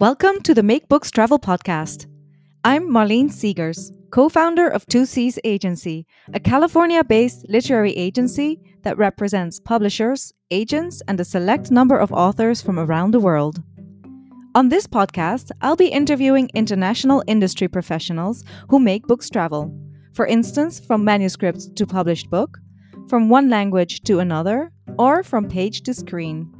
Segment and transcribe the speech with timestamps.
[0.00, 2.06] Welcome to the Make Books Travel Podcast.
[2.64, 8.96] I'm Marleen Seegers, co founder of Two Seas Agency, a California based literary agency that
[8.96, 13.62] represents publishers, agents, and a select number of authors from around the world.
[14.54, 19.70] On this podcast, I'll be interviewing international industry professionals who make books travel.
[20.14, 22.56] For instance, from manuscript to published book,
[23.10, 26.50] from one language to another, or from page to screen.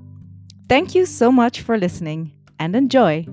[0.68, 3.26] Thank you so much for listening and enjoy.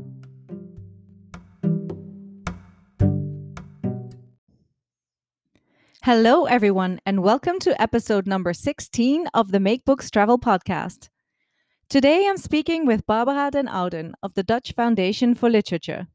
[6.01, 11.09] Hello, everyone, and welcome to episode number 16 of the Make Books Travel podcast.
[11.89, 16.07] Today I'm speaking with Barbara den Ouden of the Dutch Foundation for Literature.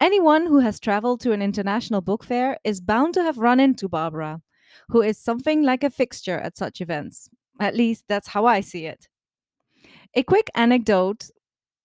[0.00, 3.88] Anyone who has traveled to an international book fair is bound to have run into
[3.88, 4.42] Barbara,
[4.88, 7.30] who is something like a fixture at such events.
[7.60, 9.08] At least that's how I see it.
[10.14, 11.30] A quick anecdote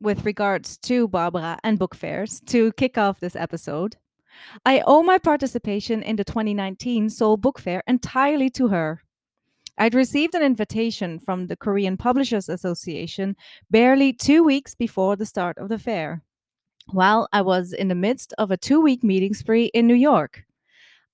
[0.01, 3.97] with regards to Barbara and book fairs to kick off this episode.
[4.65, 9.03] I owe my participation in the 2019 Seoul Book Fair entirely to her.
[9.77, 13.35] I'd received an invitation from the Korean Publishers Association
[13.69, 16.23] barely two weeks before the start of the fair,
[16.91, 20.43] while I was in the midst of a two week meeting spree in New York.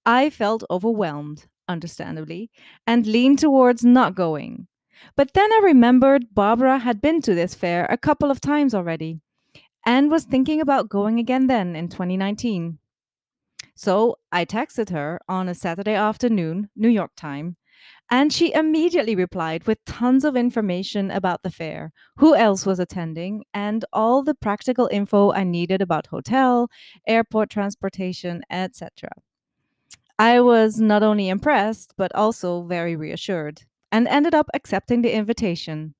[0.05, 2.49] I felt overwhelmed, understandably,
[2.85, 4.67] and leaned towards not going.
[5.15, 9.21] But then I remembered Barbara had been to this fair a couple of times already
[9.85, 12.79] and was thinking about going again then in 2019.
[13.75, 17.57] So I texted her on a Saturday afternoon, New York time,
[18.09, 23.43] and she immediately replied with tons of information about the fair, who else was attending,
[23.53, 26.69] and all the practical info I needed about hotel,
[27.07, 29.09] airport transportation, etc.
[30.17, 35.95] I was not only impressed, but also very reassured and ended up accepting the invitation.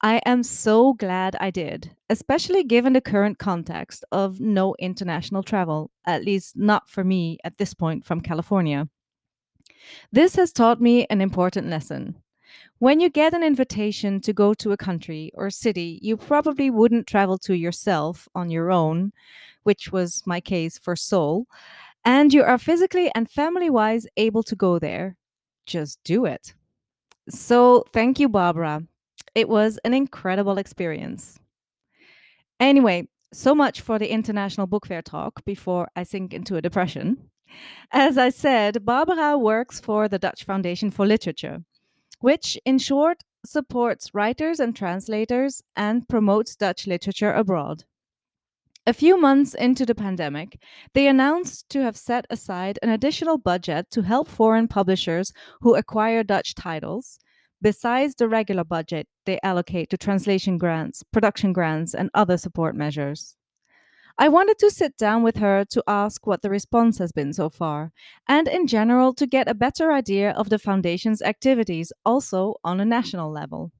[0.00, 5.90] I am so glad I did, especially given the current context of no international travel,
[6.06, 8.88] at least not for me at this point from California.
[10.12, 12.16] This has taught me an important lesson.
[12.78, 17.08] When you get an invitation to go to a country or city you probably wouldn't
[17.08, 19.12] travel to yourself on your own,
[19.64, 21.46] which was my case for Seoul,
[22.04, 25.16] and you are physically and family wise able to go there,
[25.66, 26.54] just do it.
[27.30, 28.82] So, thank you, Barbara.
[29.34, 31.38] It was an incredible experience.
[32.58, 37.30] Anyway, so much for the International Book Fair talk before I sink into a depression.
[37.92, 41.64] As I said, Barbara works for the Dutch Foundation for Literature,
[42.20, 47.84] which, in short, supports writers and translators and promotes Dutch literature abroad.
[48.88, 50.58] A few months into the pandemic,
[50.94, 56.24] they announced to have set aside an additional budget to help foreign publishers who acquire
[56.24, 57.18] Dutch titles,
[57.60, 63.36] besides the regular budget they allocate to translation grants, production grants, and other support measures.
[64.16, 67.50] I wanted to sit down with her to ask what the response has been so
[67.50, 67.92] far,
[68.26, 72.86] and in general to get a better idea of the Foundation's activities also on a
[72.86, 73.70] national level.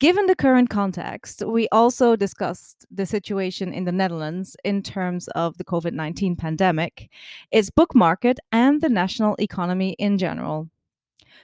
[0.00, 5.56] Given the current context, we also discussed the situation in the Netherlands in terms of
[5.56, 7.08] the COVID 19 pandemic,
[7.52, 10.68] its book market, and the national economy in general.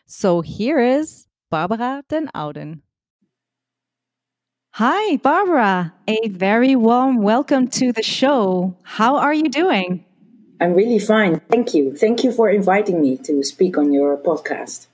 [0.06, 2.80] So here is Barbara den Ouden.
[4.74, 5.94] Hi, Barbara.
[6.08, 8.76] A very warm welcome to the show.
[8.82, 10.04] How are you doing?
[10.60, 11.40] I'm really fine.
[11.50, 11.94] Thank you.
[11.96, 14.88] Thank you for inviting me to speak on your podcast.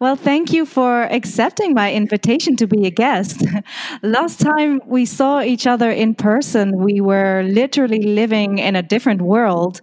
[0.00, 3.44] Well, thank you for accepting my invitation to be a guest.
[4.02, 9.22] Last time we saw each other in person, we were literally living in a different
[9.22, 9.80] world.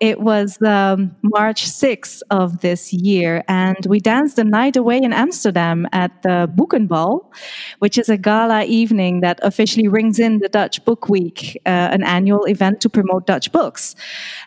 [0.00, 5.12] It was um, March 6th of this year, and we danced the night away in
[5.12, 7.30] Amsterdam at the Boekenbal,
[7.80, 12.02] which is a gala evening that officially rings in the Dutch Book Week, uh, an
[12.02, 13.94] annual event to promote Dutch books.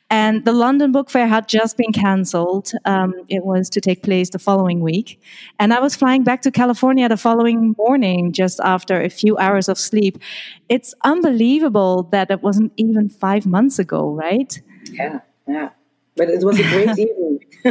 [0.09, 2.71] And the London Book Fair had just been cancelled.
[2.85, 5.21] Um, it was to take place the following week.
[5.59, 9.69] And I was flying back to California the following morning, just after a few hours
[9.69, 10.17] of sleep.
[10.67, 14.59] It's unbelievable that it wasn't even five months ago, right?
[14.91, 15.69] Yeah, yeah.
[16.15, 17.39] But it was a great evening.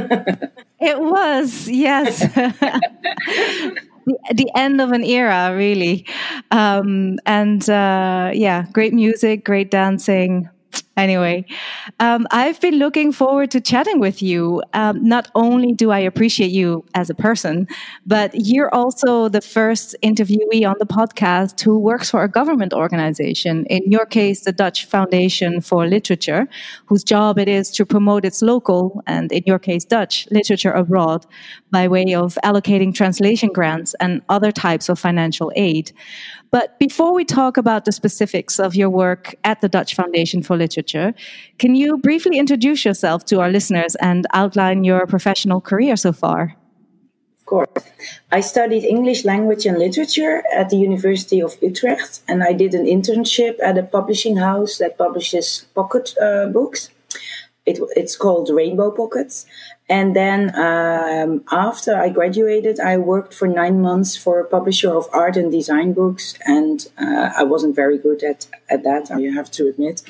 [0.81, 2.21] it was, yes.
[2.35, 6.07] the, the end of an era, really.
[6.51, 10.49] Um, and uh, yeah, great music, great dancing
[10.97, 11.47] Anyway,
[12.00, 14.62] um, I've been looking forward to chatting with you.
[14.75, 17.67] Um, not only do I appreciate you as a person,
[18.05, 23.65] but you're also the first interviewee on the podcast who works for a government organization.
[23.67, 26.47] In your case, the Dutch Foundation for Literature,
[26.85, 31.25] whose job it is to promote its local, and in your case, Dutch, literature abroad
[31.71, 35.93] by way of allocating translation grants and other types of financial aid.
[36.52, 40.54] But before we talk about the specifics of your work at the Dutch Foundation for
[40.54, 41.14] Literature,
[41.58, 46.54] can you briefly introduce yourself to our listeners and outline your professional career so far?
[47.40, 47.69] Of course.
[48.31, 52.84] I studied English language and literature at the University of Utrecht, and I did an
[52.84, 56.90] internship at a publishing house that publishes pocket uh, books.
[57.64, 59.47] It, it's called Rainbow Pockets.
[59.88, 65.06] And then um, after I graduated, I worked for nine months for a publisher of
[65.12, 66.35] art and design books.
[66.47, 70.03] And uh, I wasn't very good at, at that, you have to admit.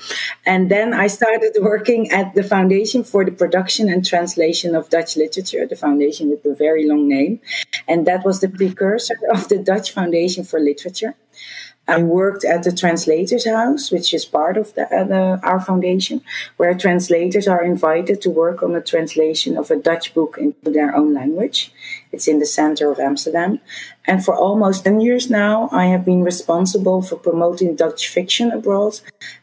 [0.46, 5.16] And then I started working at the Foundation for the Production and Translation of Dutch
[5.16, 7.40] Literature, the foundation with a very long name.
[7.88, 11.16] And that was the precursor of the Dutch Foundation for Literature.
[11.88, 16.22] I worked at the Translators House, which is part of the, uh, our foundation,
[16.56, 20.94] where translators are invited to work on the translation of a Dutch book into their
[20.94, 21.72] own language.
[22.12, 23.60] It's in the center of Amsterdam.
[24.06, 29.00] And for almost 10 years now, I have been responsible for promoting Dutch fiction abroad.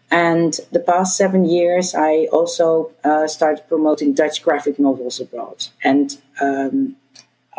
[0.10, 5.68] And the past seven years, I also uh, started promoting Dutch graphic novels abroad.
[5.84, 6.96] And um,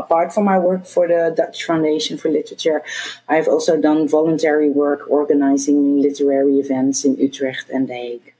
[0.04, 2.82] apart from my work for the Dutch Foundation for Literature,
[3.28, 8.34] I've also done voluntary work organizing literary events in Utrecht and The Hague.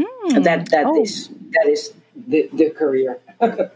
[0.00, 0.44] Mm.
[0.44, 1.02] That that oh.
[1.02, 3.18] is, that is the, the career.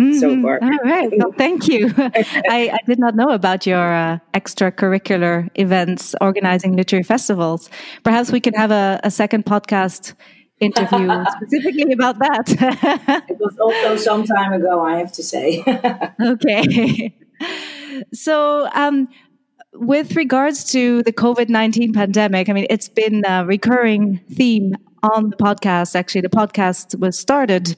[0.00, 0.18] Mm-hmm.
[0.18, 0.58] so far.
[0.62, 1.10] All right.
[1.16, 1.92] Well, thank you.
[1.98, 7.68] I, I, did not know about your uh, extracurricular events organizing literary festivals.
[8.04, 10.14] Perhaps we can have a, a second podcast
[10.62, 13.24] interview specifically about that.
[13.28, 15.62] it was also some time ago, I have to say.
[16.24, 17.14] okay.
[18.12, 19.08] So, um,
[19.74, 25.30] with regards to the COVID 19 pandemic, I mean, it's been a recurring theme on
[25.30, 25.96] the podcast.
[25.96, 27.76] Actually, the podcast was started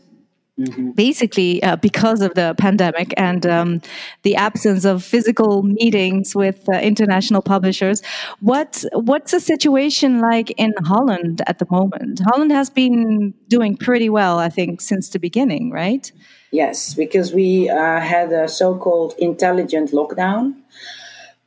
[0.59, 0.93] Mm-hmm.
[0.93, 3.81] Basically, uh, because of the pandemic and um,
[4.23, 8.03] the absence of physical meetings with uh, international publishers,
[8.39, 12.21] what what's the situation like in Holland at the moment?
[12.25, 16.13] Holland has been doing pretty well, I think, since the beginning, right?
[16.53, 20.55] Yes, because we uh, had a so-called intelligent lockdown,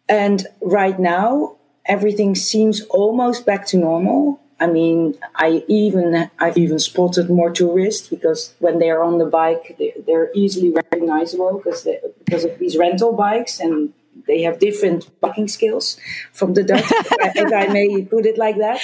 [0.10, 1.56] and right now
[1.86, 8.08] everything seems almost back to normal I mean, I even I've even spotted more tourists
[8.08, 12.58] because when they are on the bike, they're, they're easily recognizable because they, because of
[12.58, 13.94] these rental bikes and
[14.26, 15.98] they have different biking skills
[16.34, 18.82] from the Dutch, if I may put it like that.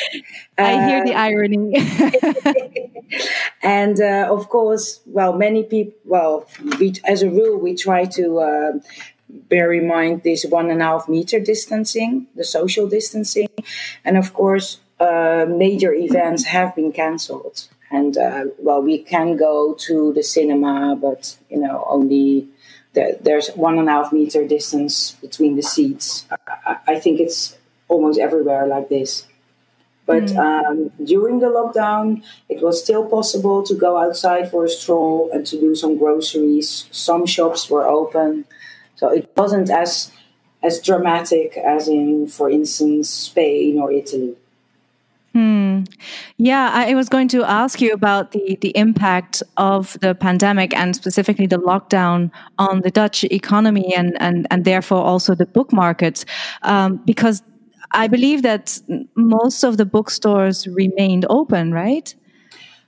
[0.57, 1.73] I hear the uh, irony.
[3.63, 5.93] and uh, of course, well, many people.
[6.05, 6.47] Well,
[6.79, 8.39] we, as a rule, we try to.
[8.39, 8.71] Uh,
[9.49, 13.49] bear in mind this one and a half meter distancing, the social distancing,
[14.05, 17.67] and of course, uh, major events have been cancelled.
[17.91, 22.47] And uh, well, we can go to the cinema, but you know, only
[22.93, 26.25] the, there's one and a half meter distance between the seats.
[26.65, 27.57] I, I think it's
[27.87, 29.27] almost everywhere like this.
[30.05, 30.37] But mm.
[30.37, 35.45] um, during the lockdown, it was still possible to go outside for a stroll and
[35.47, 36.87] to do some groceries.
[36.91, 38.45] Some shops were open,
[38.95, 40.11] so it wasn't as
[40.61, 44.35] as dramatic as in, for instance, Spain or Italy.
[45.33, 45.85] Hmm.
[46.37, 50.95] Yeah, I was going to ask you about the, the impact of the pandemic and
[50.95, 56.23] specifically the lockdown on the Dutch economy and, and, and therefore also the book market,
[56.61, 57.41] um, because
[57.93, 58.79] I believe that
[59.15, 62.13] most of the bookstores remained open, right?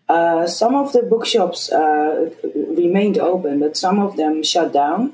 [0.07, 2.29] Uh, some of the bookshops uh,
[2.77, 5.13] remained open, but some of them shut down.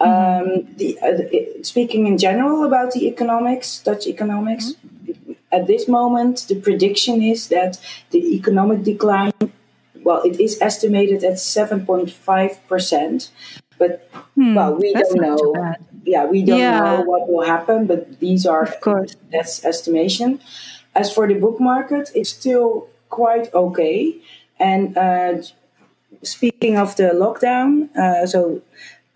[0.00, 0.62] Mm-hmm.
[0.62, 4.88] Um, the, uh, speaking in general about the economics, Dutch economics, mm-hmm
[5.52, 7.78] at this moment, the prediction is that
[8.10, 9.32] the economic decline,
[10.02, 13.28] well, it is estimated at 7.5%.
[13.78, 15.74] But, hmm, well, we don't know.
[16.04, 16.80] Yeah, we don't yeah.
[16.80, 20.40] know what will happen, but these are, of course, that's estimation.
[20.94, 24.16] As for the book market, it's still quite okay.
[24.58, 25.42] And uh,
[26.22, 28.62] speaking of the lockdown, uh, so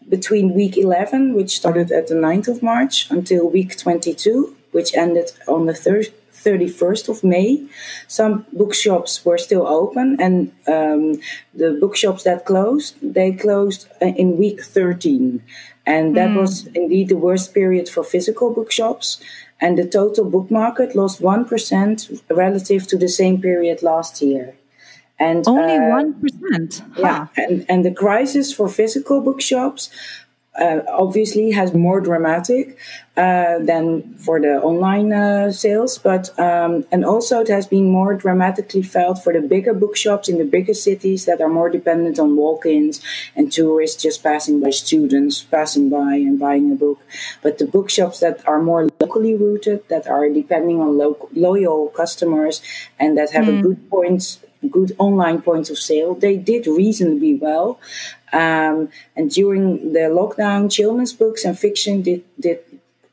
[0.09, 5.33] between week 11, which started at the 9th of March, until week 22, which ended
[5.49, 6.12] on the 3rd
[6.47, 7.67] 31st of May.
[8.07, 10.37] Some bookshops were still open, and
[10.76, 11.21] um,
[11.55, 15.43] the bookshops that closed, they closed uh, in week 13.
[15.88, 16.41] And that mm.
[16.41, 19.21] was indeed the worst period for physical bookshops.
[19.61, 24.55] and the total book market lost 1% relative to the same period last year.
[25.19, 29.91] And only uh, one uh, Yeah, and, and the crisis for physical bookshops
[30.59, 32.79] uh, obviously has more dramatic
[33.17, 38.15] uh, than for the online uh, sales, but um, and also it has been more
[38.15, 42.37] dramatically felt for the bigger bookshops in the bigger cities that are more dependent on
[42.37, 43.01] walk-ins
[43.35, 47.01] and tourists just passing by, students passing by and buying a book.
[47.43, 52.61] But the bookshops that are more locally rooted, that are depending on lo- loyal customers
[52.99, 53.59] and that have mm.
[53.59, 56.15] a good points good online points of sale.
[56.15, 57.79] They did reasonably well.
[58.33, 62.61] Um, and during the lockdown, children's books and fiction did, did,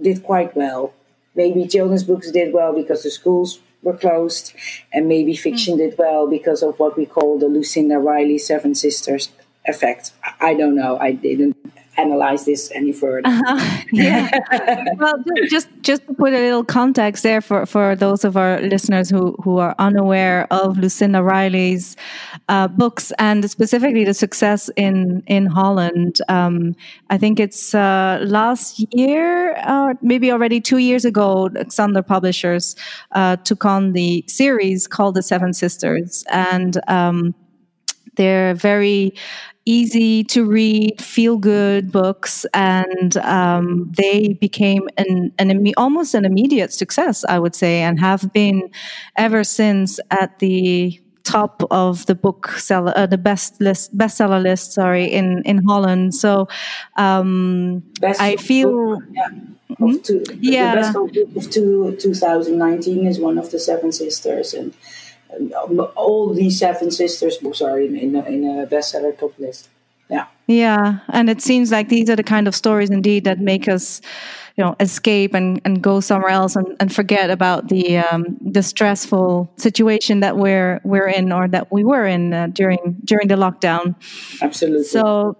[0.01, 0.93] did quite well.
[1.36, 4.53] Maybe children's books did well because the schools were closed,
[4.93, 5.77] and maybe fiction mm.
[5.79, 9.29] did well because of what we call the Lucinda Riley Seven Sisters
[9.65, 10.12] effect.
[10.39, 10.98] I don't know.
[11.00, 11.58] I didn't
[11.98, 13.28] analyze this any further.
[13.28, 13.80] Uh-huh.
[13.92, 14.32] Yeah.
[14.98, 15.14] well,
[15.48, 19.36] just just to put a little context there for, for those of our listeners who,
[19.44, 21.96] who are unaware of Lucinda Riley's
[22.50, 26.22] uh, books and specifically the success in in Holland.
[26.28, 26.76] Um,
[27.12, 32.76] I think it's uh, last year, uh, maybe already two years ago, Xander Publishers
[33.12, 37.36] uh, took on the series called The Seven Sisters, and um,
[38.16, 39.14] they're very
[39.65, 46.74] easy to read, feel good books, and um, they became an, an almost an immediate
[46.74, 48.70] success, I would say, and have been
[49.15, 54.74] ever since at the top of the book seller, uh, the best list, bestseller list.
[54.74, 56.15] Sorry, in in Holland.
[56.15, 56.48] So
[56.98, 59.00] um, I feel.
[59.00, 59.29] Book, yeah.
[59.77, 59.98] Hmm?
[60.03, 60.75] Two, yeah.
[60.75, 64.74] The best book of two, 2019 is one of the Seven Sisters, and
[65.96, 69.70] all these seven sisters books are in, in, a, in a bestseller top list.
[70.10, 70.28] Yeah.
[70.48, 71.00] Yeah.
[71.10, 74.02] And it seems like these are the kind of stories indeed that make us,
[74.58, 78.62] you know, escape and, and go somewhere else and, and forget about the um, the
[78.62, 83.36] stressful situation that we're we're in or that we were in uh, during during the
[83.36, 83.96] lockdown.
[84.42, 84.84] Absolutely.
[84.84, 85.38] So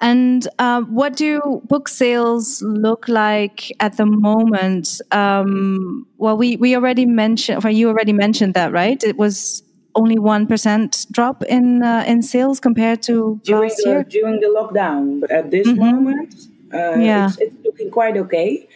[0.00, 5.00] and uh, what do book sales look like at the moment?
[5.10, 9.02] Um, well, we, we already mentioned, well, you already mentioned that, right?
[9.02, 9.62] It was
[9.94, 14.40] only one percent drop in uh, in sales compared to during last the, year during
[14.40, 15.20] the lockdown.
[15.20, 15.80] But at this mm-hmm.
[15.80, 16.34] moment,
[16.74, 17.28] uh, yeah.
[17.28, 18.68] It's, it's, looking quite okay.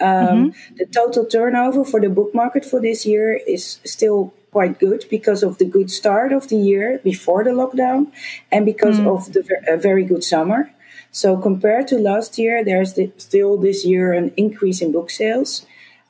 [0.00, 0.76] Um, mm-hmm.
[0.76, 5.42] The total turnover for the book market for this year is still quite good because
[5.42, 8.12] of the good start of the year before the lockdown
[8.52, 9.06] and because mm.
[9.12, 10.70] of the ver- very good summer.
[11.10, 15.66] So compared to last year, there's the, still this year an increase in book sales.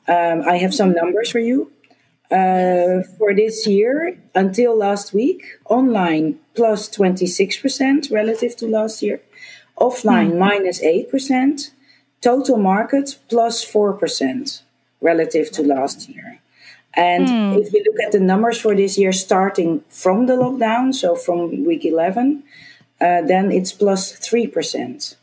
[0.07, 1.71] Um, I have some numbers for you.
[2.31, 9.21] Uh, for this year, until last week, online plus 26% relative to last year,
[9.77, 10.39] offline mm.
[10.39, 11.69] minus 8%,
[12.21, 14.61] total market plus 4%
[14.99, 16.39] relative to last year.
[16.95, 17.59] And mm.
[17.59, 21.65] if you look at the numbers for this year, starting from the lockdown, so from
[21.65, 22.43] week 11,
[23.01, 25.15] uh, then it's plus 3%.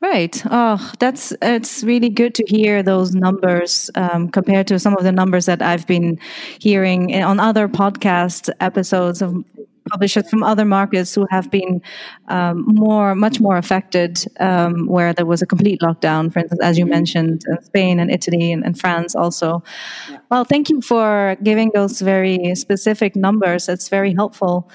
[0.00, 0.42] Right.
[0.50, 5.12] Oh, that's it's really good to hear those numbers um, compared to some of the
[5.12, 6.18] numbers that I've been
[6.60, 9.44] hearing on other podcast episodes of
[9.90, 11.82] publishers from other markets who have been
[12.28, 16.32] um, more, much more affected, um, where there was a complete lockdown.
[16.32, 16.90] For instance, as you mm-hmm.
[16.90, 19.62] mentioned, Spain and Italy and, and France also.
[20.10, 20.18] Yeah.
[20.30, 23.68] Well, thank you for giving those very specific numbers.
[23.68, 24.70] It's very helpful.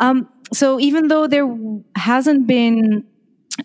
[0.00, 1.48] Um, so even though there
[1.96, 3.04] hasn't been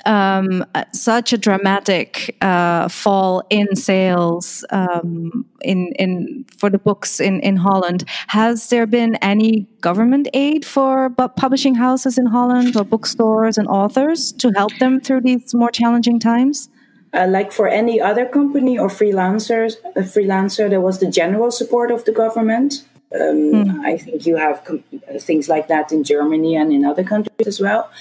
[0.05, 7.39] um, such a dramatic uh, fall in sales um, in in for the books in
[7.41, 8.03] in Holland.
[8.27, 14.31] Has there been any government aid for publishing houses in Holland or bookstores and authors
[14.33, 16.69] to help them through these more challenging times?
[17.13, 21.91] Uh, like for any other company or freelancers, a freelancer, there was the general support
[21.91, 22.83] of the government.
[23.13, 23.85] Um, mm.
[23.85, 24.83] I think you have com-
[25.19, 27.91] things like that in Germany and in other countries as well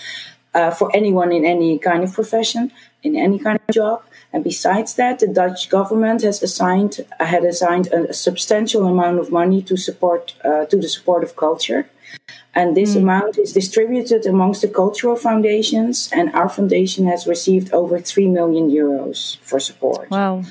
[0.54, 4.02] uh, for anyone in any kind of profession, in any kind of job.
[4.32, 9.62] And besides that, the Dutch government has assigned had assigned a, substantial amount of money
[9.62, 11.88] to support uh, to the support of culture.
[12.54, 13.02] And this mm.
[13.02, 18.71] amount is distributed amongst the cultural foundations, and our foundation has received over three million
[18.71, 20.11] euros for support.
[20.11, 20.42] Wow!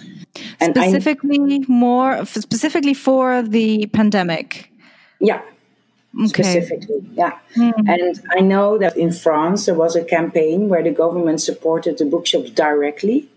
[0.60, 4.72] And specifically, I, more specifically for the pandemic.
[5.20, 5.42] Yeah,
[6.18, 6.28] okay.
[6.28, 7.04] specifically.
[7.14, 7.38] Yeah.
[7.56, 7.74] Mm.
[7.88, 12.06] And I know that in France there was a campaign where the government supported the
[12.06, 13.28] bookshops directly.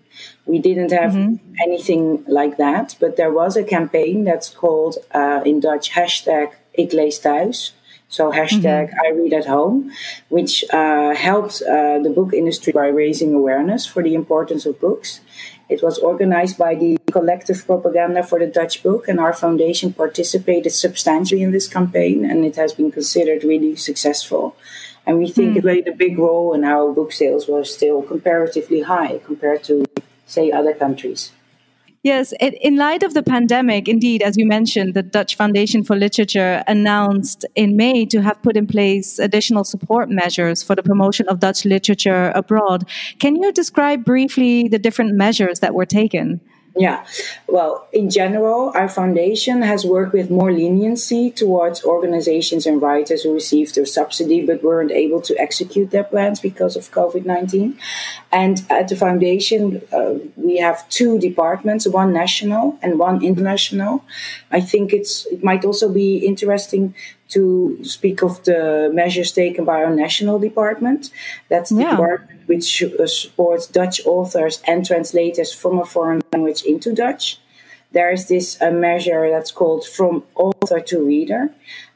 [0.47, 1.54] We didn't have mm-hmm.
[1.66, 6.93] anything like that, but there was a campaign that's called uh, in Dutch hashtag Ik
[6.93, 7.73] lees thuis.
[8.09, 9.07] So hashtag mm-hmm.
[9.07, 9.90] I read at home,
[10.28, 15.21] which uh, helped uh, the book industry by raising awareness for the importance of books.
[15.68, 20.73] It was organized by the Collective Propaganda for the Dutch Book, and our foundation participated
[20.73, 24.56] substantially in this campaign, and it has been considered really successful.
[25.06, 25.56] And we think mm.
[25.56, 29.85] it played a big role in how book sales were still comparatively high compared to,
[30.26, 31.33] say, other countries.
[32.05, 36.63] Yes, in light of the pandemic, indeed, as you mentioned, the Dutch Foundation for Literature
[36.69, 41.41] announced in May to have put in place additional support measures for the promotion of
[41.41, 42.87] Dutch literature abroad.
[43.21, 46.43] Can you describe briefly the different measures that were taken?
[46.76, 47.07] Yeah,
[47.47, 53.33] well, in general, our foundation has worked with more leniency towards organizations and writers who
[53.33, 57.78] received their subsidy but weren't able to execute their plans because of COVID 19.
[58.33, 64.04] And at the foundation, uh, we have two departments one national and one international.
[64.50, 66.95] I think it's it might also be interesting
[67.35, 71.11] to speak of the measures taken by our national department.
[71.49, 71.91] That's the yeah.
[71.91, 77.38] department which uh, supports Dutch authors and translators from a foreign language into Dutch.
[77.93, 81.50] There is this uh, measure that's called From Author to Reader,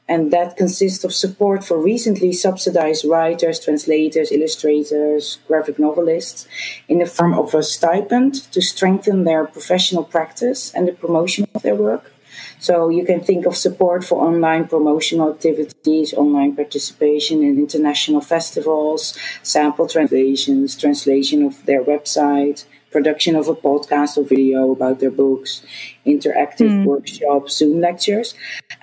[0.08, 6.48] and that consists of support for recently subsidized writers, translators, illustrators, graphic novelists
[6.88, 11.62] in the form of a stipend to strengthen their professional practice and the promotion of
[11.62, 12.12] their work.
[12.58, 19.16] So you can think of support for online promotional activities, online participation in international festivals,
[19.42, 25.62] sample translations, translation of their website, production of a podcast or video about their books,
[26.06, 26.84] interactive mm.
[26.84, 28.34] workshops, Zoom lectures.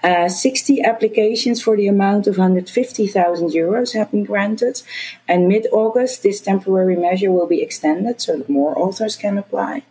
[0.04, 4.82] Uh, 60 applications for the amount of 150,000 euros have been granted.
[5.28, 9.84] And mid August, this temporary measure will be extended so that more authors can apply.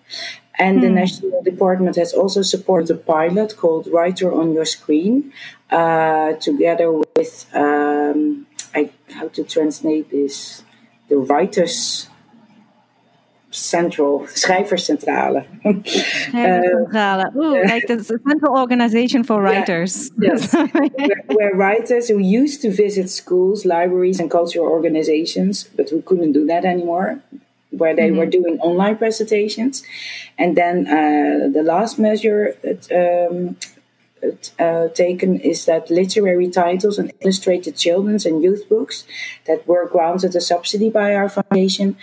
[0.58, 0.94] And the hmm.
[0.94, 5.32] National Department has also supported a pilot called Writer on Your Screen,
[5.70, 10.62] uh, together with um, I, how to translate this,
[11.08, 12.08] the Writers
[13.50, 15.46] Central, Schrijverscentrale.
[15.64, 17.24] Schrijverscentrale.
[17.34, 20.10] Uh, Ooh, like the Central Organization for Writers.
[20.18, 25.90] Yeah, yes, where, where, writers who used to visit schools, libraries, and cultural organizations, but
[25.90, 27.22] who couldn't do that anymore,
[27.76, 28.18] where they mm-hmm.
[28.18, 29.82] were doing online presentations.
[30.38, 33.56] And then uh, the last measure that, um,
[34.58, 39.04] uh, taken is that literary titles and illustrated children's and youth books
[39.46, 41.96] that were granted a subsidy by our foundation,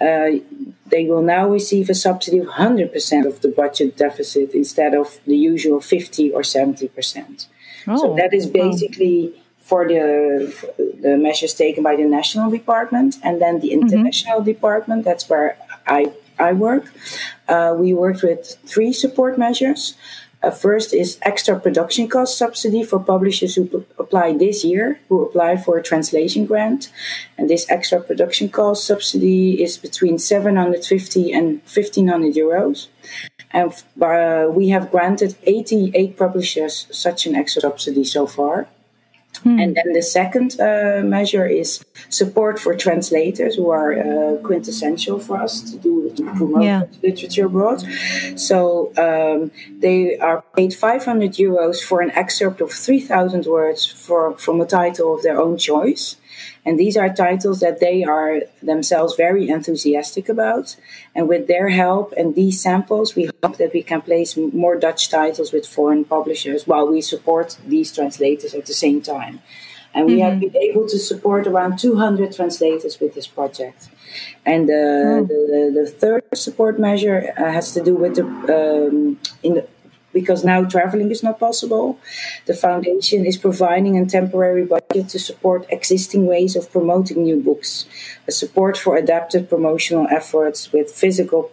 [0.00, 0.30] uh,
[0.86, 5.36] they will now receive a subsidy of 100% of the budget deficit instead of the
[5.36, 7.46] usual 50 or 70%.
[7.86, 9.41] Oh, so that is basically.
[9.72, 10.04] For the,
[11.00, 13.82] the measures taken by the national department and then the mm-hmm.
[13.82, 14.52] international mm-hmm.
[14.52, 15.56] department that's where
[15.86, 16.00] i
[16.38, 16.84] i work
[17.48, 18.40] uh, we worked with
[18.72, 19.82] three support measures
[20.42, 25.22] uh, first is extra production cost subsidy for publishers who p- apply this year, who
[25.22, 26.90] apply for a translation grant.
[27.38, 32.88] And this extra production cost subsidy is between 750 and 1500 euros.
[33.52, 38.66] And uh, we have granted 88 publishers such an extra subsidy so far.
[39.42, 39.58] Hmm.
[39.58, 45.40] And then the second uh, measure is support for translators who are uh, quintessential for
[45.40, 46.82] us to do to promote yeah.
[47.02, 47.82] literature abroad.
[48.36, 54.60] So um, they are paid 500 euros for an excerpt of 3,000 words for, from
[54.60, 56.16] a title of their own choice.
[56.64, 60.76] And these are titles that they are themselves very enthusiastic about.
[61.14, 65.10] And with their help and these samples, we hope that we can place more Dutch
[65.10, 69.40] titles with foreign publishers while we support these translators at the same time.
[69.94, 70.22] And we mm-hmm.
[70.22, 73.90] have been able to support around 200 translators with this project.
[74.46, 75.24] And uh, oh.
[75.24, 79.68] the, the, third support measure uh, has to do with the um, in the,
[80.12, 81.98] because now traveling is not possible.
[82.46, 87.86] The foundation is providing a temporary budget to support existing ways of promoting new books,
[88.28, 91.50] a support for adapted promotional efforts with physical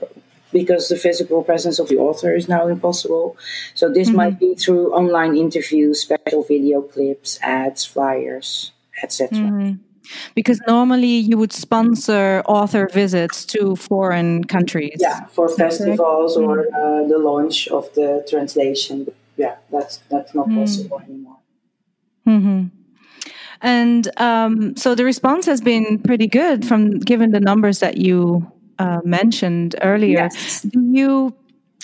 [0.52, 3.38] because the physical presence of the author is now impossible.
[3.76, 4.18] So this mm-hmm.
[4.18, 8.72] might be through online interviews, special video clips, ads, flyers,
[9.04, 9.38] etc.
[9.38, 9.89] Mm-hmm.
[10.36, 14.98] Because normally you would sponsor author visits to foreign countries.
[15.00, 16.74] Yeah, for festivals or mm.
[16.74, 19.08] uh, the launch of the translation.
[19.38, 20.56] Yeah, that's that's not mm.
[20.56, 21.38] possible anymore.
[22.28, 22.68] Mm-hmm.
[23.62, 28.50] And um, so the response has been pretty good from given the numbers that you
[28.78, 30.30] uh, mentioned earlier.
[30.32, 30.62] Yes.
[30.62, 31.36] Do you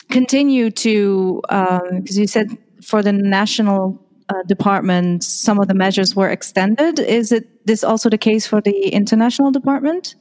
[0.09, 6.15] continue to because um, you said for the national uh, department, some of the measures
[6.15, 6.99] were extended.
[6.99, 10.15] Is it this also the case for the international department?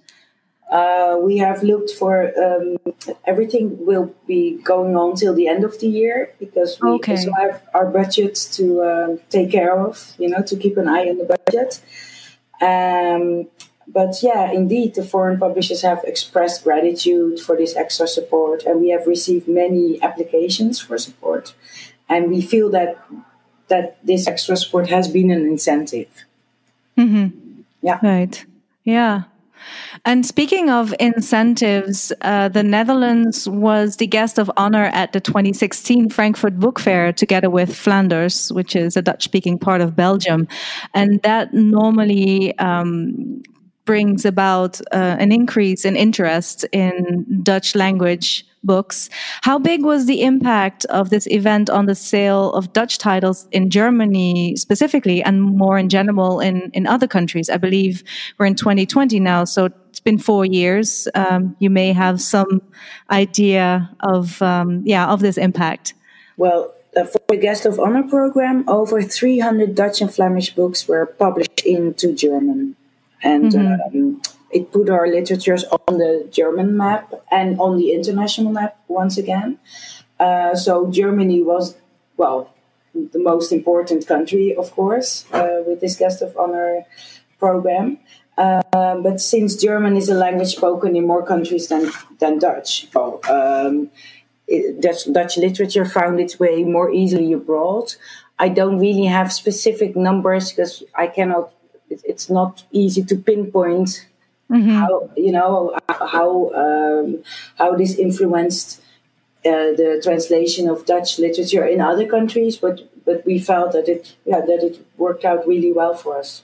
[0.70, 2.76] Uh, we have looked for um,
[3.26, 7.12] everything will be going on till the end of the year because we Okay.
[7.12, 11.08] also have our budgets to uh, take care of, you know, to keep an eye
[11.08, 11.80] on the budget.
[12.60, 13.46] Um,
[13.86, 18.88] but yeah, indeed, the foreign publishers have expressed gratitude for this extra support, and we
[18.88, 21.54] have received many applications for support,
[22.08, 22.98] and we feel that
[23.68, 26.08] that this extra support has been an incentive.
[27.82, 27.98] Yeah.
[28.02, 28.44] Right.
[28.84, 29.24] Yeah.
[30.04, 36.10] And speaking of incentives, uh, the Netherlands was the guest of honor at the 2016
[36.10, 40.46] Frankfurt Book Fair together with Flanders, which is a Dutch speaking part of Belgium.
[40.92, 43.42] And that normally um,
[43.84, 49.10] brings about uh, an increase in interest in Dutch language books.
[49.42, 53.70] How big was the impact of this event on the sale of Dutch titles in
[53.70, 57.48] Germany specifically and more in general in, in other countries?
[57.50, 58.02] I believe
[58.38, 61.06] we're in 2020 now, so it's been four years.
[61.14, 62.62] Um, you may have some
[63.10, 65.94] idea of, um, yeah, of this impact.
[66.36, 71.06] Well, uh, for the guest of honor program, over 300 Dutch and Flemish books were
[71.06, 72.76] published into German,
[73.22, 74.20] and um,
[74.54, 79.58] it put our literatures on the German map and on the international map once again.
[80.20, 81.74] Uh, so Germany was,
[82.16, 82.54] well,
[82.94, 86.84] the most important country, of course, uh, with this guest of honor
[87.40, 87.98] program.
[88.38, 91.90] Uh, but since German is a language spoken in more countries than
[92.20, 93.90] than Dutch, well, um,
[94.46, 97.94] it, Dutch, Dutch literature found its way more easily abroad.
[98.38, 101.52] I don't really have specific numbers because I cannot.
[101.90, 104.06] It, it's not easy to pinpoint
[104.50, 107.22] how you know how um,
[107.56, 108.80] how this influenced
[109.44, 114.16] uh, the translation of Dutch literature in other countries, but but we felt that it
[114.24, 116.42] yeah that it worked out really well for us.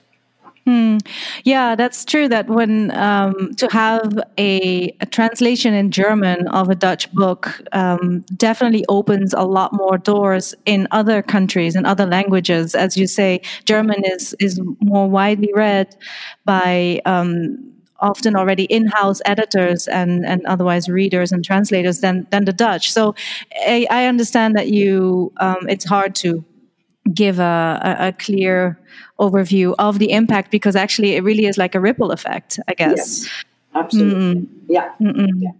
[1.43, 2.27] Yeah, that's true.
[2.27, 8.23] That when um, to have a, a translation in German of a Dutch book um,
[8.37, 12.75] definitely opens a lot more doors in other countries and other languages.
[12.75, 15.95] As you say, German is is more widely read
[16.45, 17.01] by.
[17.05, 17.70] Um,
[18.01, 22.91] often already in-house editors and, and otherwise readers and translators than, than the Dutch.
[22.91, 23.15] So
[23.67, 26.43] I, I understand that you um, it's hard to
[27.13, 28.79] give a, a, a clear
[29.19, 32.97] overview of the impact because actually it really is like a ripple effect, I guess.
[32.97, 33.29] Yes,
[33.75, 34.49] absolutely.
[34.67, 34.91] Yeah.
[34.99, 35.51] yeah.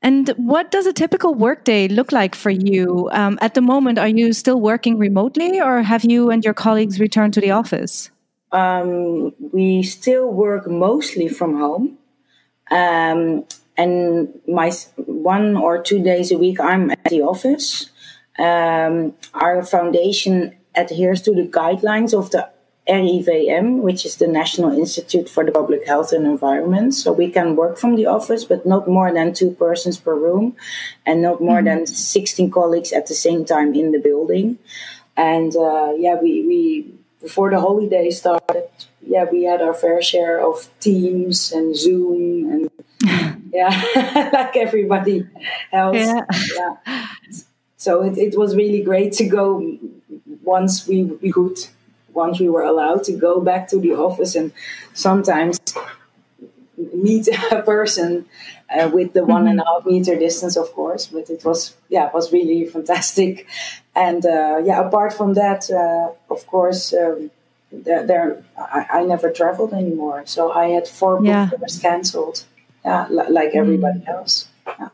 [0.00, 3.08] And what does a typical workday look like for you?
[3.12, 7.00] Um, at the moment, are you still working remotely or have you and your colleagues
[7.00, 8.10] returned to the office?
[8.52, 11.98] Um, we still work mostly from home.
[12.70, 13.44] Um,
[13.76, 17.90] and my one or two days a week, I'm at the office.
[18.38, 22.50] Um, our foundation adheres to the guidelines of the
[22.88, 26.94] RIVM, which is the National Institute for the Public Health and Environment.
[26.94, 30.56] So we can work from the office, but not more than two persons per room
[31.04, 34.58] and not more than 16 colleagues at the same time in the building.
[35.16, 38.68] And uh, yeah, we, we before the holiday started,
[39.06, 42.70] yeah, we had our fair share of Teams and Zoom and
[43.52, 45.26] yeah, like everybody
[45.72, 45.96] else.
[45.96, 46.24] Yeah.
[46.56, 47.06] yeah.
[47.76, 49.78] So it, it was really great to go
[50.42, 51.58] once we, we could,
[52.12, 54.52] once we were allowed to go back to the office and
[54.94, 55.60] sometimes
[57.02, 58.26] meet a person
[58.70, 61.06] uh, with the one and a half meter distance, of course.
[61.06, 63.46] But it was, yeah, it was really fantastic.
[63.94, 67.30] And uh, yeah, apart from that, uh, of course, um,
[67.72, 70.22] there, there I, I, never traveled anymore.
[70.26, 71.46] So I had four Yeah.
[71.46, 72.44] book fairs cancelled,
[72.84, 74.48] yeah, li- like everybody else.
[74.66, 74.88] Yeah.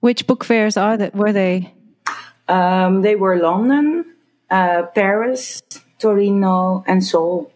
[0.00, 1.14] Which book fairs are that?
[1.14, 1.72] Were they?
[2.48, 4.04] Um, they were London,
[4.50, 5.62] uh, Paris,
[5.98, 7.50] Torino, and Seoul.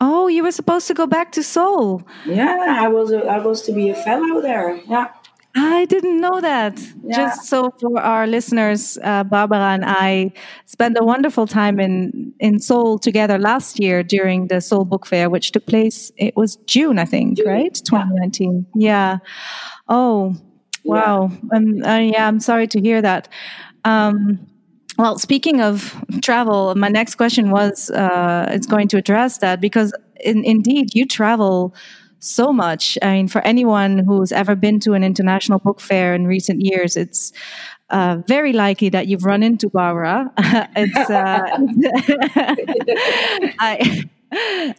[0.00, 2.02] Oh, you were supposed to go back to Seoul.
[2.26, 4.76] Yeah, I was a, I was to be a fellow there.
[4.88, 5.08] Yeah.
[5.58, 6.78] I didn't know that.
[7.02, 7.16] Yeah.
[7.16, 10.32] Just so for our listeners, uh, Barbara and I
[10.66, 15.30] spent a wonderful time in in Seoul together last year during the Seoul Book Fair,
[15.30, 16.12] which took place.
[16.18, 17.74] It was June, I think, June, right?
[17.74, 18.66] 2019.
[18.74, 19.18] Yeah.
[19.88, 20.36] Oh,
[20.84, 21.30] wow.
[21.54, 23.28] Um, uh, yeah, I'm sorry to hear that.
[23.86, 24.46] Um,
[24.98, 29.92] well, speaking of travel, my next question was uh, it's going to address that because
[30.20, 31.74] in, indeed you travel
[32.18, 32.98] so much.
[33.02, 36.96] I mean, for anyone who's ever been to an international book fair in recent years,
[36.96, 37.32] it's
[37.90, 40.32] uh, very likely that you've run into Barbara.
[40.76, 41.42] it's uh,
[43.60, 44.04] I,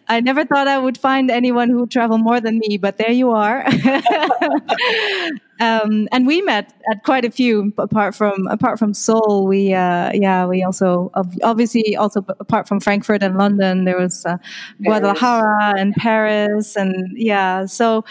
[0.08, 3.12] I never thought I would find anyone who would travel more than me, but there
[3.12, 3.66] you are.
[5.60, 7.74] um, and we met at quite a few.
[7.78, 11.12] Apart from apart from Seoul, we uh, yeah we also
[11.44, 14.38] obviously also apart from Frankfurt and London, there was uh,
[14.84, 17.66] Guadalajara and Paris, and yeah.
[17.66, 18.04] So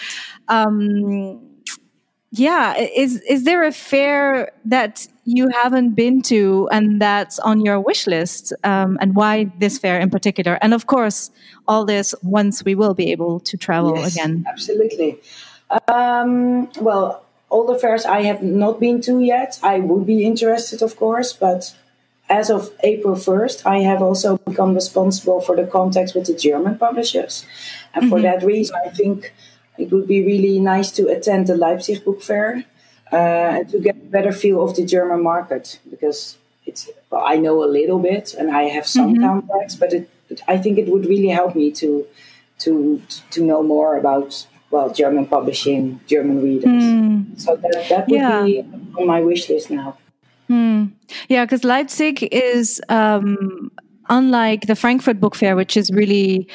[0.48, 1.40] um,
[2.32, 7.80] yeah, is is there a fair that you haven't been to and that's on your
[7.80, 10.58] wish list, um, and why this fair in particular?
[10.62, 11.30] And of course,
[11.68, 14.44] all this once we will be able to travel yes, again.
[14.48, 15.18] Absolutely.
[15.88, 19.58] Um, well, all the fairs I have not been to yet.
[19.62, 21.74] I would be interested, of course, but
[22.28, 26.78] as of April 1st, I have also become responsible for the contacts with the German
[26.78, 27.46] publishers.
[27.94, 28.10] And mm-hmm.
[28.10, 29.32] for that reason, I think
[29.78, 32.64] it would be really nice to attend the Leipzig Book Fair
[33.12, 37.36] uh, and to get a better feel of the German market because it's well, I
[37.36, 39.24] know a little bit and I have some mm-hmm.
[39.24, 42.06] contacts, but it, it, I think it would really help me to
[42.60, 46.82] to to know more about well German publishing, German readers.
[46.82, 47.40] Mm.
[47.40, 48.42] So that that would yeah.
[48.42, 48.60] be
[48.98, 49.96] on my wish list now.
[50.50, 50.92] Mm.
[51.28, 53.70] Yeah, because Leipzig is um,
[54.08, 56.48] unlike the Frankfurt Book Fair, which is really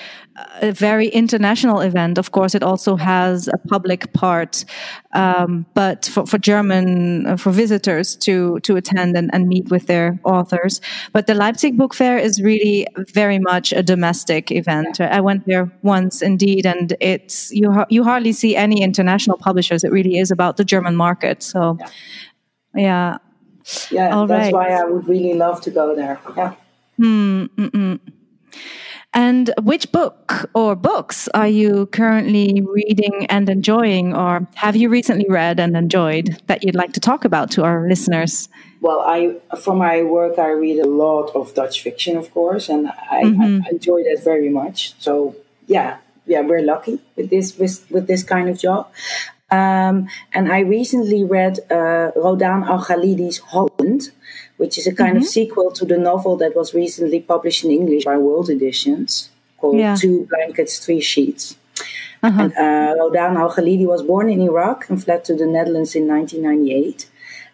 [0.61, 4.65] a very international event, of course, it also has a public part.
[5.13, 9.87] Um, but for, for German, uh, for visitors to, to attend and, and meet with
[9.87, 10.81] their authors.
[11.11, 15.01] But the Leipzig Book Fair is really very much a domestic event.
[15.01, 19.83] I went there once indeed, and it's, you, you hardly see any international publishers.
[19.83, 21.43] It really is about the German market.
[21.43, 21.77] So,
[22.75, 23.17] yeah.
[23.91, 24.53] Yeah, All that's right.
[24.53, 26.19] why I would really love to go there.
[26.35, 26.55] Yeah.
[27.01, 27.99] Mm,
[29.13, 35.25] and which book or books are you currently reading and enjoying, or have you recently
[35.27, 38.47] read and enjoyed that you'd like to talk about to our listeners?
[38.79, 42.87] Well, I for my work I read a lot of Dutch fiction, of course, and
[42.87, 43.61] I, mm-hmm.
[43.65, 44.93] I enjoy that very much.
[44.99, 45.35] So
[45.67, 48.91] yeah, yeah, we're lucky with this with, with this kind of job.
[49.51, 54.11] Um, and I recently read uh, Rodaan Al Galidi's Holland,
[54.61, 55.25] which is a kind mm-hmm.
[55.25, 59.77] of sequel to the novel that was recently published in English by World Editions called
[59.77, 59.95] yeah.
[59.95, 61.57] Two Blankets, Three Sheets.
[62.21, 62.43] Uh-huh.
[62.43, 66.07] And, uh, Rodaan Al Galidi was born in Iraq and fled to the Netherlands in
[66.07, 67.07] 1998.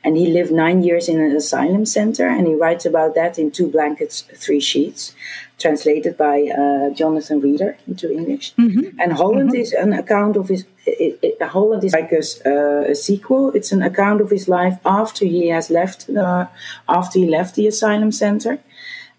[0.04, 3.52] And he lived nine years in an asylum center, and he writes about that in
[3.52, 5.14] Two Blankets, Three Sheets
[5.58, 8.54] translated by uh, Jonathan Reeder into English.
[8.56, 9.00] Mm-hmm.
[9.00, 9.62] And Holland mm-hmm.
[9.62, 10.66] is an account of his.
[10.86, 13.52] It, it, Holland is like a, uh, a, sequel.
[13.52, 16.48] It's an account of his life after he has left the
[16.88, 18.60] after he left the asylum center,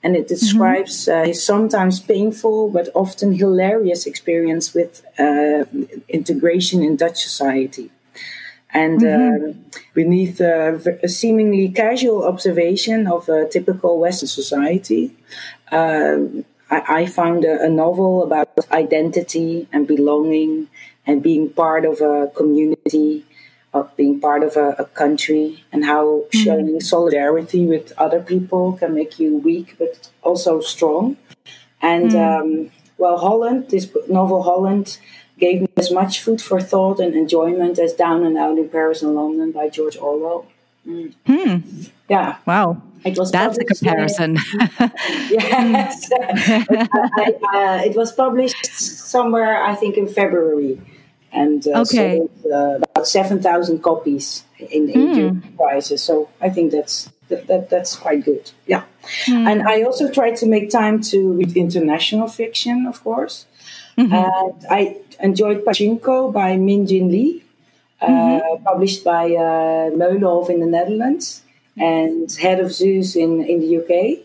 [0.02, 1.22] and it describes mm-hmm.
[1.22, 5.64] uh, his sometimes painful but often hilarious experience with uh,
[6.08, 7.90] integration in Dutch society.
[8.70, 9.50] And mm-hmm.
[9.50, 15.16] uh, beneath a seemingly casual observation of a typical Western society,
[15.72, 20.68] um, I, I, found a, a, novel about identity and belonging
[21.06, 23.24] and being part of a community,
[23.72, 26.38] of being part of a, a country, and how mm-hmm.
[26.38, 31.16] showing solidarity with other people can make you weak but also strong.
[31.80, 32.64] And mm-hmm.
[32.66, 34.98] um, well, Holland, this novel Holland,
[35.38, 39.02] gave me as much food for thought and enjoyment as Down and Out in Paris
[39.02, 40.46] and London by George Orwell.
[40.88, 41.14] Mm.
[41.26, 41.82] Hmm.
[42.08, 42.38] Yeah.
[42.46, 42.82] Wow.
[43.04, 44.38] It was That's a comparison.
[45.30, 46.10] yes.
[46.12, 50.80] I, uh, it was published somewhere, I think, in February.
[51.30, 52.16] And uh, okay.
[52.16, 55.56] sold uh, about 7,000 copies in, in mm.
[55.56, 56.02] prices.
[56.02, 58.50] So I think that's that, that, that's quite good.
[58.66, 58.84] Yeah.
[59.26, 59.46] Mm.
[59.46, 63.46] And I also tried to make time to read international fiction, of course.
[63.98, 64.14] Mm-hmm.
[64.14, 67.44] And I enjoyed Pachinko by Min Jin Lee,
[68.06, 68.64] mm-hmm.
[68.64, 71.42] published by uh, Meulenhoff in the Netherlands
[71.76, 74.24] and head of Zeus in, in the UK.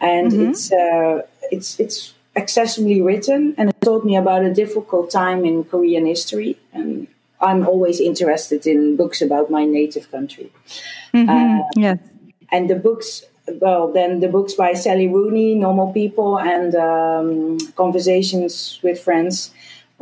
[0.00, 0.50] And mm-hmm.
[0.50, 5.64] it's uh, it's it's accessibly written, and it told me about a difficult time in
[5.64, 6.58] Korean history.
[6.72, 7.06] And
[7.40, 10.50] I'm always interested in books about my native country.
[11.14, 11.30] Mm-hmm.
[11.30, 11.96] Uh, yeah.
[12.50, 13.22] And the books,
[13.60, 19.52] well, then the books by Sally Rooney, Normal People, and um, Conversations with Friends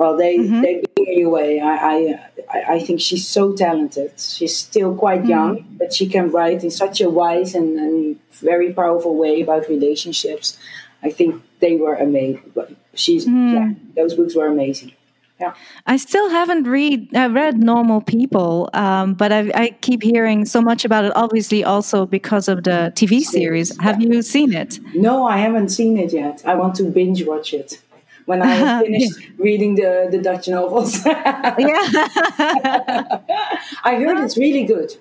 [0.01, 0.63] well, they mm-hmm.
[0.63, 1.61] they blew me away.
[1.61, 4.19] I, I I think she's so talented.
[4.19, 5.31] She's still quite mm-hmm.
[5.31, 9.69] young, but she can write in such a wise and, and very powerful way about
[9.69, 10.59] relationships.
[11.03, 12.43] I think they were amazing.
[12.95, 13.55] She's mm.
[13.55, 14.93] yeah, those books were amazing.
[15.39, 15.55] Yeah.
[15.87, 20.61] I still haven't read uh, read Normal People, um, but I, I, keep hearing so
[20.61, 21.13] much about it.
[21.17, 23.75] Obviously, also because of the TV series.
[23.81, 24.79] Have you seen it?
[24.95, 26.43] No, I haven't seen it yet.
[26.45, 27.81] I want to binge watch it
[28.27, 31.05] when I finished reading the, the Dutch novels.
[31.07, 31.55] yeah.
[33.85, 34.97] I heard it's really good.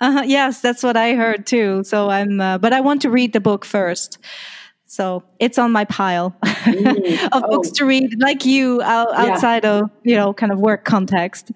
[0.00, 1.84] Uh, yes, that's what I heard too.
[1.84, 4.18] So I'm, uh, but I want to read the book first.
[4.90, 7.24] So it's on my pile mm.
[7.32, 7.50] of oh.
[7.50, 9.80] books to read, like you, out, outside yeah.
[9.80, 11.52] of you know kind of work context.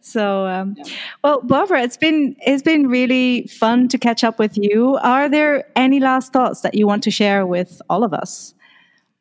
[0.00, 0.84] So, um, yeah.
[1.22, 4.96] well, Barbara, it's been it's been really fun to catch up with you.
[4.96, 8.54] Are there any last thoughts that you want to share with all of us?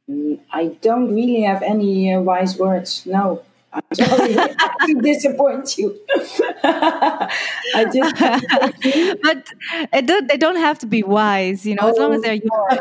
[0.10, 3.06] I don't really have any uh, wise words.
[3.06, 4.34] No, I'm sorry
[4.88, 5.98] to disappoint you.
[6.64, 8.16] I just,
[9.24, 9.48] but
[9.94, 12.34] it do, they don't have to be wise, you know, oh, as long as they're
[12.34, 12.80] yours.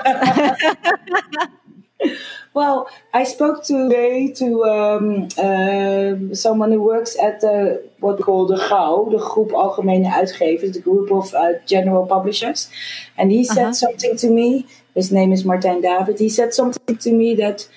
[2.55, 8.49] well, I spoke today to um, uh, someone who works at the what we call
[8.49, 12.69] the GAU, the Groep Algemene Uitgevers, the group of uh, general publishers,
[13.17, 13.73] and he said uh-huh.
[13.75, 14.67] something to me.
[14.95, 16.19] His name is Martijn David.
[16.19, 17.69] He said something to me that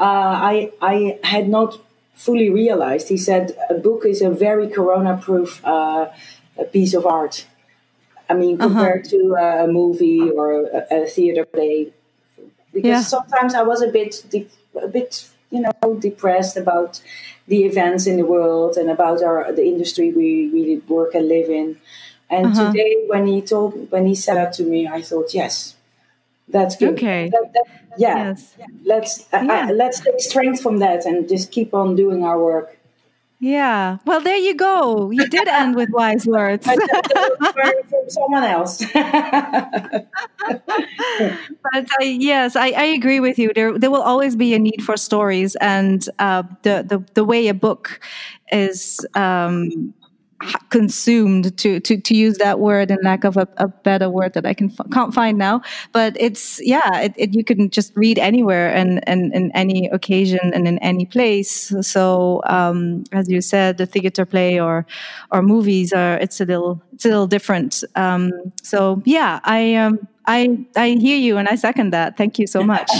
[0.00, 1.78] uh, I I had not
[2.14, 3.08] fully realized.
[3.08, 6.06] He said a book is a very corona-proof uh,
[6.72, 7.46] piece of art.
[8.30, 8.68] I mean, uh-huh.
[8.68, 9.16] compared uh-huh.
[9.16, 11.92] to a movie or a, a theater play,
[12.72, 13.00] because yeah.
[13.02, 14.48] sometimes I was a bit, de-
[14.80, 17.02] a bit, you know, depressed about
[17.48, 21.50] the events in the world and about our the industry we really work and live
[21.50, 21.76] in.
[22.30, 22.72] And uh-huh.
[22.72, 25.76] today, when he told, when he said that to me, I thought, yes,
[26.52, 26.94] that's good.
[26.94, 27.30] Okay.
[27.30, 27.64] That, that,
[27.98, 28.16] yeah.
[28.28, 28.56] Yes.
[28.84, 29.68] Let's uh, yeah.
[29.68, 32.78] Uh, let's take strength from that and just keep on doing our work.
[33.42, 33.98] Yeah.
[34.04, 35.10] Well, there you go.
[35.10, 36.64] You did end with wise words.
[36.64, 36.78] from
[38.06, 38.78] someone else.
[38.92, 40.06] but
[41.74, 43.52] I, yes, I, I, agree with you.
[43.52, 47.48] There, there will always be a need for stories, and uh, the, the the way
[47.48, 47.98] a book
[48.52, 49.92] is um,
[50.70, 54.46] consumed to, to to use that word in lack of a, a better word that
[54.46, 55.62] I can can't find now.
[55.92, 60.52] But it's yeah, it, it, you can just read anywhere and and in any occasion
[60.54, 61.74] and in any place.
[61.82, 64.86] So um, as you said, the theater play or
[65.30, 67.84] or movies are it's a little it's a little different.
[67.96, 72.16] Um, so yeah, I um, I I hear you and I second that.
[72.16, 72.90] Thank you so much.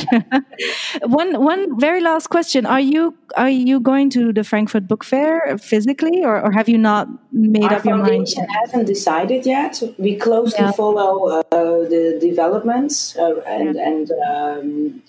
[1.03, 5.57] one one very last question: Are you are you going to the Frankfurt Book Fair
[5.59, 8.29] physically, or, or have you not made Our up your mind?
[8.37, 9.83] Our hasn't decided yet.
[9.99, 10.73] We closely yeah.
[10.73, 13.89] follow uh, the developments uh, and yeah.
[13.89, 15.03] and um,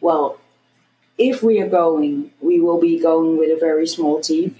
[0.00, 0.38] well,
[1.18, 4.54] if we are going, we will be going with a very small team.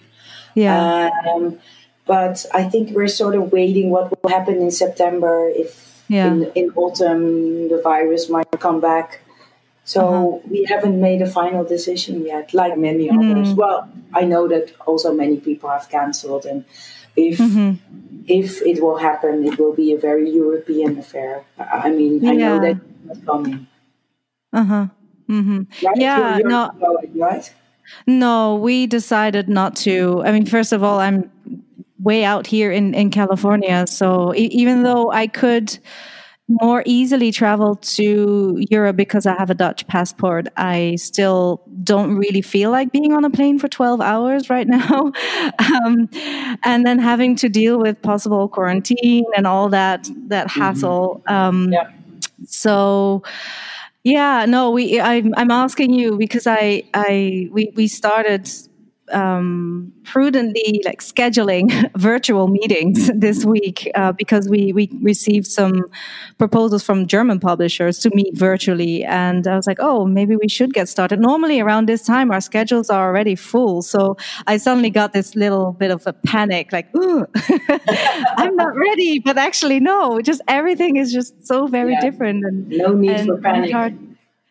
[0.55, 1.11] Yeah.
[1.29, 1.59] Um,
[2.07, 6.27] but I think we're sort of waiting what will happen in September if yeah.
[6.27, 9.21] in, in autumn the virus might come back.
[9.85, 10.49] So uh-huh.
[10.51, 13.19] we haven't made a final decision yet, like many mm.
[13.19, 13.55] others.
[13.55, 16.65] Well, I know that also many people have cancelled, and
[17.15, 17.77] if mm-hmm.
[18.27, 21.45] if it will happen, it will be a very European affair.
[21.59, 22.31] I mean, yeah.
[22.31, 23.67] I know that it's coming.
[24.53, 24.87] Uh huh.
[25.29, 25.87] Mm-hmm.
[25.87, 25.97] Right?
[25.97, 26.39] Yeah.
[26.45, 26.73] no.
[27.15, 27.53] Right?
[28.07, 30.23] No, we decided not to.
[30.25, 31.31] I mean, first of all, I'm
[31.99, 33.87] way out here in, in California.
[33.87, 35.79] So e- even though I could
[36.49, 42.43] more easily travel to Europe because I have a Dutch passport, I still don't really
[42.43, 45.13] feel like being on a plane for 12 hours right now.
[45.59, 46.09] um,
[46.63, 50.61] and then having to deal with possible quarantine and all that, that mm-hmm.
[50.61, 51.23] hassle.
[51.27, 51.91] Um, yeah.
[52.47, 53.23] So,
[54.05, 55.01] yeah, no, we.
[55.01, 58.49] I'm, I'm asking you because I, I, we, we started
[59.13, 65.85] um, prudently like scheduling virtual meetings this week uh, because we we received some
[66.39, 70.75] proposals from German publishers to meet virtually, and I was like, oh, maybe we should
[70.75, 71.21] get started.
[71.21, 74.17] Normally around this time, our schedules are already full, so
[74.47, 79.81] I suddenly got this little bit of a panic, like, I'm not ready, but actually,
[79.81, 82.01] no, just everything is just so very yeah.
[82.01, 83.73] different, and no need and for panic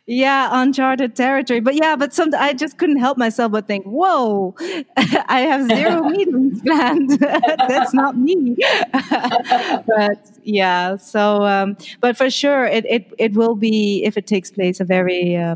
[0.08, 1.60] yeah uncharted territory.
[1.60, 4.56] But yeah but some i just couldn't help myself but think whoa
[4.98, 7.10] i have zero meetings planned.
[7.20, 8.56] That's not me.
[8.92, 14.52] But yeah so um, but for sure it, it it will be if it takes
[14.52, 15.56] place a very uh,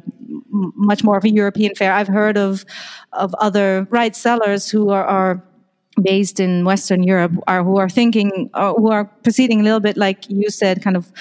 [0.49, 1.93] much more of a european fair.
[1.93, 2.65] I've heard of
[3.13, 5.43] of other right sellers who are, are
[6.01, 9.97] based in Western Europe are who are thinking, uh, who are proceeding a little bit
[9.97, 11.11] like you said, kind of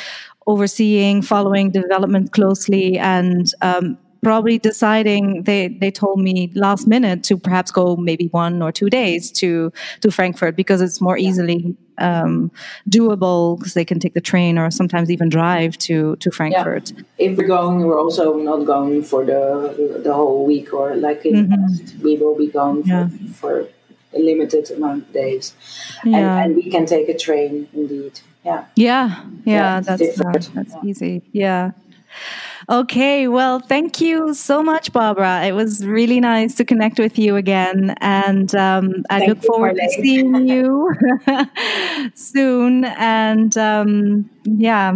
[0.48, 5.44] overseeing, following development closely, and um, probably deciding.
[5.44, 9.72] They they told me last minute to perhaps go maybe one or two days to
[10.00, 12.50] to Frankfurt because it's more easily um,
[12.88, 16.92] doable because they can take the train or sometimes even drive to to Frankfurt.
[16.92, 17.02] Yeah.
[17.18, 21.48] If we're going, we're also not going for the the whole week or like in
[21.48, 22.02] mm-hmm.
[22.02, 23.08] we will be going for, yeah.
[23.34, 23.68] for
[24.14, 25.54] a limited amount of days,
[26.02, 30.74] and, and we can take a train indeed yeah yeah yeah, yeah that's uh, that's
[30.74, 30.80] yeah.
[30.84, 31.70] easy yeah
[32.68, 37.36] okay well thank you so much barbara it was really nice to connect with you
[37.36, 40.90] again and um, i thank look forward to seeing you
[42.14, 44.94] soon and um, yeah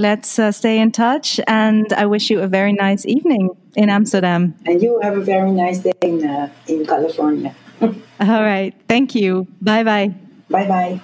[0.00, 4.54] Let's uh, stay in touch, and I wish you a very nice evening in Amsterdam.
[4.64, 7.54] And you have a very nice day in, uh, in California.
[7.82, 8.72] All right.
[8.88, 9.46] Thank you.
[9.60, 10.14] Bye bye.
[10.48, 11.00] Bye bye.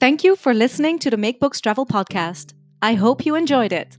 [0.00, 2.54] Thank you for listening to the Make Books Travel podcast.
[2.80, 3.98] I hope you enjoyed it.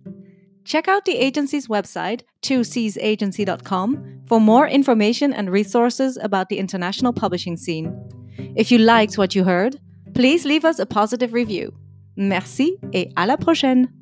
[0.65, 7.55] Check out the agency's website, 2seasagency.com, for more information and resources about the international publishing
[7.55, 7.95] scene.
[8.55, 9.79] If you liked what you heard,
[10.15, 11.71] please leave us a positive review.
[12.15, 14.00] Merci et à la prochaine!